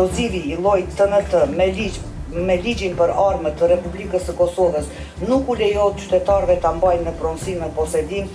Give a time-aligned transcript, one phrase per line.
[0.00, 1.98] eksplozivi i lloj TNT me ligj
[2.32, 4.86] me ligjin për armët të Republikës së Kosovës
[5.28, 8.30] nuk u lejohet qytetarëve ta mbajnë në pronësi në posedim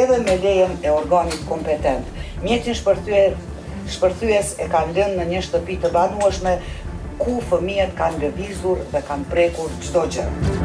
[0.00, 2.10] edhe me lejen e organit kompetent.
[2.42, 3.36] Mjetin shpërthyer
[3.96, 6.58] shpërthyes e kanë lënë në një shtëpi të banueshme
[7.22, 10.59] ku fëmijët kanë lëvizur dhe kanë prekur çdo gjë.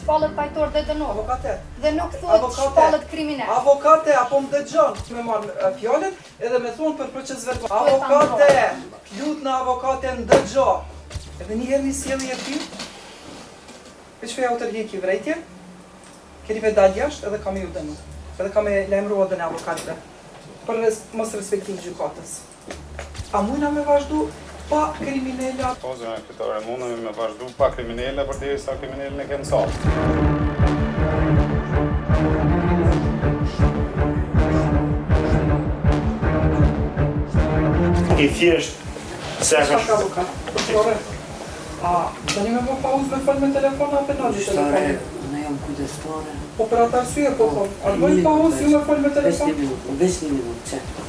[0.00, 1.52] shpallët pajtor dhe të Avokate.
[1.82, 3.48] Dhe nuk thot shpallët kriminer.
[3.58, 8.52] Avokate, apo më dëgjon, që me marë fjallet, edhe me thonë për për që Avokate,
[9.20, 10.66] lut në avokate në dëgjo.
[11.40, 12.58] Edhe një herë një sjeli e ty,
[14.20, 15.38] për që feja u të rjeki vrejtje,
[16.46, 17.96] këri ve dalë jashtë edhe kam i ju dënu.
[18.40, 19.96] Edhe kam e lemru o dëne avokate.
[20.66, 20.82] Për
[21.18, 22.38] mos respektim gjukatës.
[23.36, 24.26] A mujna me vazhdu
[24.70, 25.74] pa kriminela.
[25.82, 29.76] Pozë me këtore, mundëm me vazhdu pa kriminella, për tjeri sa kriminela në kënë sotë.
[38.20, 38.74] I thjesht,
[39.50, 39.94] se e kështë...
[41.80, 41.82] A,
[42.28, 44.48] të një me më po pauzë me falë me telefon, apë në gjithë telefon?
[44.48, 44.88] Shtare,
[45.32, 46.32] në jam kujdestare.
[46.58, 49.46] Po për atë arsye, po po, arë me pauzë, ju me falë me telefon?
[49.46, 51.00] Vesh një minutë, vesh një minutë, qëtë.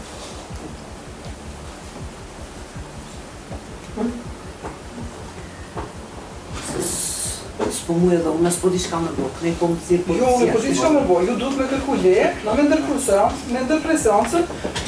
[7.92, 10.28] po mu edhe unë s'po di shka më bo, ne po më zirë po Jo,
[10.40, 10.94] unë po di shka po.
[10.96, 14.42] më bo, ju duhet me kërku leje, në me ndërkru seansë, me ndërkru seansë,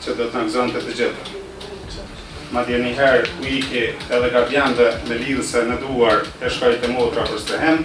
[0.04, 1.40] që do të nëzën të të gjithë
[2.54, 3.80] ma dhe njëherë ku i ke
[4.16, 4.42] edhe ka
[5.10, 7.80] me lidhë se në duar të shkajt e motra për së të hem.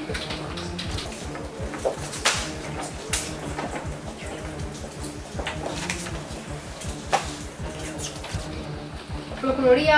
[9.41, 9.97] Prokuroria,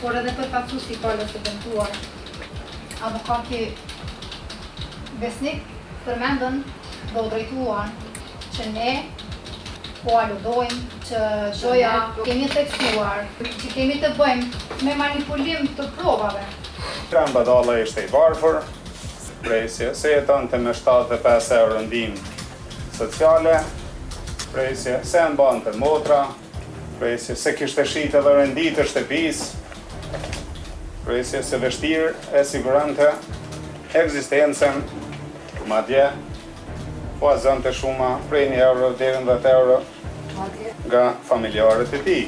[0.00, 1.86] por edhe për pasus të i pojnë të të
[3.08, 3.60] avokati
[5.20, 5.60] Vesnik
[6.06, 6.62] përmendën
[7.12, 7.92] dhe odrejtuan
[8.56, 8.90] që ne
[10.08, 12.24] po aludojmë që gjoja jo.
[12.24, 16.44] kemi të eksuar, që kemi të bëjmë me manipulim të provave.
[17.10, 18.62] Kram badala ishte i varfër,
[19.44, 22.16] prej si e të me 75 euro ndim
[22.96, 23.58] sociale,
[24.54, 26.22] prej si në banë të motra,
[26.98, 29.44] prej si se kishte shite dhe rendit të shtepis,
[31.04, 33.12] prej si se vështirë e sigurante,
[33.98, 34.80] egzistencen,
[35.68, 36.08] ma dje,
[37.20, 39.78] po azan të shuma prej një euro dherën dhe të euro
[40.88, 42.18] nga familjarët e ti.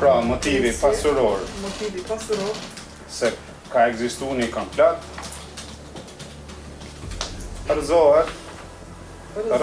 [0.00, 1.42] Pra, motivi pasuror.
[1.62, 2.56] Motivi pasuror.
[3.16, 3.30] Se
[3.72, 5.04] ka egzistu një komplet,
[7.68, 8.32] rëzohet,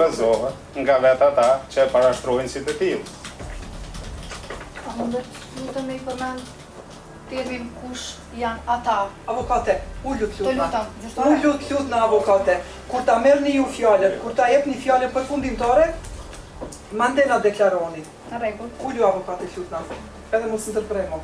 [0.01, 3.01] rëzohet nga vetë ata që e parashtrojnë si të tilë.
[4.85, 6.53] A mundet, të me i përmendë
[7.29, 8.97] termin kush janë ata?
[9.29, 9.75] Avokate,
[10.05, 10.83] u lutë lutë na.
[11.05, 12.57] U lutë lutë na avokate.
[12.91, 15.87] Kur ta merë një u fjallet, kur ta jep një fjallet për fundin tëre,
[17.01, 18.05] mandena deklaroni.
[18.31, 18.77] Në regullë.
[18.85, 19.81] U lutë avokate lutë na.
[20.33, 21.23] Edhe mos në tërpremo.